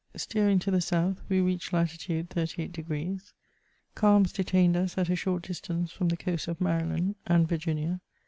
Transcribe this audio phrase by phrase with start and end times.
[0.15, 3.19] Steering to the south we reached latitude 38 deg.
[3.93, 8.01] Calms detained us at a short distance from the coasts of Maryland and Virginia.